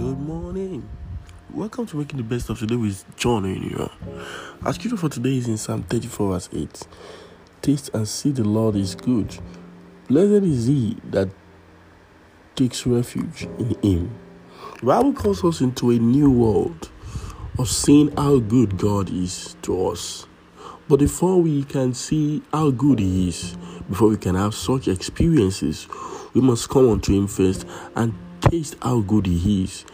Good 0.00 0.18
morning. 0.18 0.88
Welcome 1.52 1.84
to 1.88 1.98
Making 1.98 2.16
the 2.16 2.22
Best 2.22 2.48
of 2.48 2.58
Today 2.58 2.74
with 2.74 3.04
John 3.16 3.44
O'Neill. 3.44 3.92
Our 4.64 4.72
scripture 4.72 4.96
for 4.96 5.10
today 5.10 5.36
is 5.36 5.46
in 5.46 5.58
Psalm 5.58 5.82
34, 5.82 6.32
verse 6.32 6.48
8. 6.54 6.86
Taste 7.60 7.90
and 7.92 8.08
see 8.08 8.30
the 8.32 8.42
Lord 8.42 8.76
is 8.76 8.94
good. 8.94 9.38
Blessed 10.08 10.44
is 10.44 10.68
he 10.68 10.96
that 11.10 11.28
takes 12.56 12.86
refuge 12.86 13.46
in 13.58 13.76
him. 13.82 14.18
The 14.80 14.86
Bible 14.86 15.12
calls 15.12 15.44
us 15.44 15.60
into 15.60 15.90
a 15.90 15.98
new 15.98 16.30
world 16.30 16.90
of 17.58 17.68
seeing 17.68 18.10
how 18.16 18.38
good 18.38 18.78
God 18.78 19.10
is 19.10 19.54
to 19.62 19.88
us. 19.88 20.26
But 20.88 21.00
before 21.00 21.42
we 21.42 21.62
can 21.64 21.92
see 21.92 22.42
how 22.54 22.70
good 22.70 23.00
He 23.00 23.28
is, 23.28 23.54
before 23.90 24.08
we 24.08 24.16
can 24.16 24.34
have 24.34 24.54
such 24.54 24.88
experiences, 24.88 25.86
we 26.32 26.40
must 26.40 26.70
come 26.70 26.88
unto 26.88 27.12
Him 27.12 27.26
first 27.26 27.66
and 27.94 28.14
taste 28.50 28.76
how 28.82 29.00
good 29.00 29.26
He 29.26 29.64
is. 29.64 29.84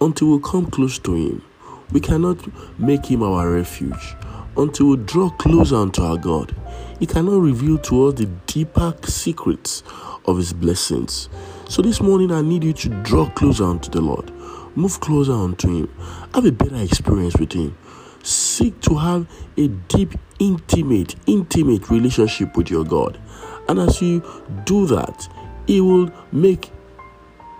Until 0.00 0.36
we 0.36 0.42
come 0.42 0.66
close 0.70 0.98
to 1.00 1.14
Him, 1.14 1.44
we 1.90 2.00
cannot 2.00 2.38
make 2.78 3.06
Him 3.06 3.22
our 3.22 3.50
refuge. 3.50 4.14
Until 4.56 4.90
we 4.90 4.96
draw 4.98 5.30
closer 5.30 5.76
unto 5.76 6.02
our 6.02 6.16
God, 6.16 6.54
He 7.00 7.06
cannot 7.06 7.40
reveal 7.40 7.78
to 7.78 8.06
us 8.06 8.14
the 8.14 8.26
deeper 8.46 8.94
secrets 9.04 9.82
of 10.26 10.36
His 10.36 10.52
blessings. 10.52 11.28
So 11.68 11.82
this 11.82 12.00
morning, 12.00 12.30
I 12.30 12.40
need 12.40 12.62
you 12.62 12.72
to 12.72 12.88
draw 13.02 13.28
closer 13.30 13.64
unto 13.64 13.90
the 13.90 14.00
Lord. 14.00 14.30
Move 14.76 15.00
closer 15.00 15.32
unto 15.32 15.68
Him. 15.68 15.94
Have 16.34 16.46
a 16.46 16.52
better 16.52 16.76
experience 16.76 17.36
with 17.36 17.52
Him 17.52 17.76
seek 18.24 18.80
to 18.80 18.96
have 18.96 19.26
a 19.58 19.68
deep, 19.68 20.14
intimate, 20.38 21.14
intimate 21.26 21.90
relationship 21.90 22.56
with 22.56 22.70
your 22.70 22.82
God. 22.82 23.20
And 23.68 23.78
as 23.78 24.00
you 24.00 24.22
do 24.64 24.86
that, 24.86 25.28
He 25.66 25.80
will 25.80 26.10
make 26.32 26.70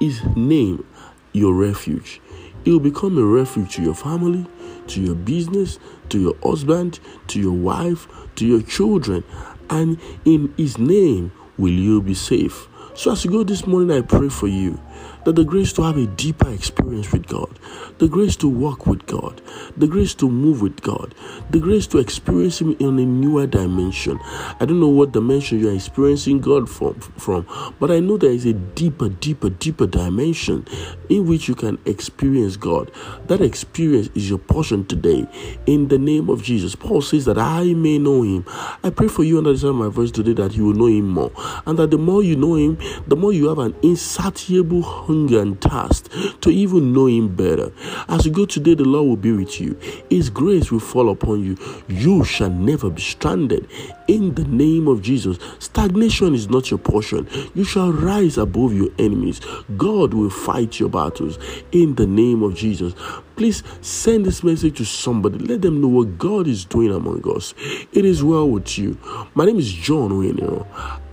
His 0.04 0.22
name 0.36 0.84
your 1.32 1.54
refuge. 1.54 2.20
It 2.66 2.70
will 2.70 2.78
become 2.78 3.16
a 3.16 3.24
refuge 3.24 3.76
to 3.76 3.82
your 3.82 3.94
family, 3.94 4.44
to 4.88 5.00
your 5.00 5.14
business, 5.14 5.78
to 6.10 6.20
your 6.20 6.36
husband, 6.42 7.00
to 7.28 7.40
your 7.40 7.54
wife, 7.54 8.06
to 8.36 8.46
your 8.46 8.60
children. 8.60 9.24
And 9.70 9.98
in 10.26 10.52
His 10.58 10.76
name 10.76 11.32
will 11.56 11.72
you 11.72 12.02
be 12.02 12.12
safe. 12.12 12.68
So 12.96 13.10
as 13.10 13.24
you 13.24 13.30
go 13.32 13.42
this 13.42 13.66
morning, 13.66 13.90
I 13.90 14.02
pray 14.02 14.28
for 14.28 14.46
you 14.46 14.80
that 15.24 15.34
the 15.34 15.44
grace 15.44 15.72
to 15.72 15.82
have 15.82 15.96
a 15.96 16.06
deeper 16.06 16.48
experience 16.50 17.10
with 17.10 17.26
God, 17.26 17.58
the 17.98 18.06
grace 18.06 18.36
to 18.36 18.48
walk 18.48 18.86
with 18.86 19.04
God, 19.06 19.40
the 19.76 19.88
grace 19.88 20.14
to 20.14 20.30
move 20.30 20.60
with 20.62 20.80
God, 20.80 21.12
the 21.50 21.58
grace 21.58 21.86
to 21.88 21.98
experience 21.98 22.60
Him 22.60 22.76
in 22.78 22.98
a 22.98 23.04
newer 23.04 23.46
dimension. 23.46 24.20
I 24.60 24.64
don't 24.64 24.78
know 24.78 24.88
what 24.88 25.12
dimension 25.12 25.58
you 25.58 25.70
are 25.70 25.74
experiencing 25.74 26.40
God 26.40 26.70
from, 26.70 26.94
from, 27.00 27.46
but 27.80 27.90
I 27.90 27.98
know 27.98 28.16
there 28.16 28.30
is 28.30 28.46
a 28.46 28.52
deeper, 28.52 29.08
deeper, 29.08 29.50
deeper 29.50 29.86
dimension 29.86 30.66
in 31.08 31.26
which 31.26 31.48
you 31.48 31.56
can 31.56 31.78
experience 31.86 32.56
God. 32.56 32.92
That 33.26 33.40
experience 33.40 34.08
is 34.14 34.28
your 34.28 34.38
portion 34.38 34.86
today. 34.86 35.26
In 35.66 35.88
the 35.88 35.98
name 35.98 36.28
of 36.28 36.42
Jesus, 36.42 36.76
Paul 36.76 37.02
says 37.02 37.24
that 37.24 37.38
I 37.38 37.74
may 37.74 37.98
know 37.98 38.22
Him. 38.22 38.44
I 38.84 38.90
pray 38.90 39.08
for 39.08 39.24
you 39.24 39.38
under 39.38 39.52
the 39.52 39.58
sound 39.58 39.80
of 39.80 39.86
my 39.86 39.88
voice 39.88 40.12
today 40.12 40.34
that 40.34 40.54
you 40.54 40.66
will 40.66 40.74
know 40.74 40.86
Him 40.86 41.08
more, 41.08 41.32
and 41.66 41.76
that 41.78 41.90
the 41.90 41.98
more 41.98 42.22
you 42.22 42.36
know 42.36 42.54
Him, 42.54 42.78
the 43.06 43.16
more 43.16 43.32
you 43.32 43.48
have 43.48 43.58
an 43.58 43.74
insatiable 43.82 44.82
hunger 44.82 45.40
and 45.40 45.60
thirst 45.60 46.10
to 46.42 46.50
even 46.50 46.92
know 46.92 47.06
Him 47.06 47.34
better. 47.34 47.72
As 48.08 48.26
you 48.26 48.32
go 48.32 48.46
today, 48.46 48.74
the 48.74 48.84
Lord 48.84 49.06
will 49.06 49.16
be 49.16 49.32
with 49.32 49.60
you. 49.60 49.78
His 50.10 50.30
grace 50.30 50.70
will 50.70 50.80
fall 50.80 51.10
upon 51.10 51.42
you. 51.42 51.56
You 51.88 52.24
shall 52.24 52.50
never 52.50 52.90
be 52.90 53.02
stranded. 53.02 53.68
In 54.08 54.34
the 54.34 54.44
name 54.44 54.88
of 54.88 55.02
Jesus, 55.02 55.38
stagnation 55.58 56.34
is 56.34 56.48
not 56.48 56.70
your 56.70 56.78
portion. 56.78 57.28
You 57.54 57.64
shall 57.64 57.92
rise 57.92 58.36
above 58.38 58.74
your 58.74 58.90
enemies. 58.98 59.40
God 59.76 60.12
will 60.14 60.30
fight 60.30 60.78
your 60.78 60.88
battles. 60.88 61.38
In 61.72 61.94
the 61.94 62.06
name 62.06 62.42
of 62.42 62.54
Jesus, 62.54 62.94
please 63.36 63.62
send 63.80 64.26
this 64.26 64.42
message 64.44 64.76
to 64.78 64.84
somebody. 64.84 65.38
Let 65.38 65.62
them 65.62 65.80
know 65.80 65.88
what 65.88 66.18
God 66.18 66.46
is 66.46 66.64
doing 66.64 66.92
among 66.92 67.22
us. 67.34 67.54
It 67.92 68.04
is 68.04 68.22
well 68.22 68.48
with 68.48 68.78
you. 68.78 68.98
My 69.34 69.44
name 69.44 69.58
is 69.58 69.72
John 69.72 70.10
Winero. 70.10 70.66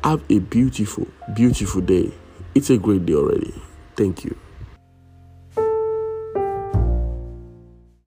Have 0.03 0.23
a 0.31 0.39
beautiful, 0.39 1.07
beautiful 1.35 1.81
day. 1.81 2.11
It's 2.55 2.71
a 2.71 2.77
great 2.77 3.05
day 3.05 3.13
already. 3.13 3.53
Thank 3.95 4.25
you. 4.25 4.35